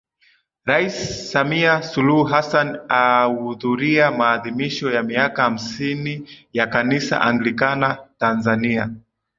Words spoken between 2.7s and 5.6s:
ahudhuria Maadhimisho ya Miaka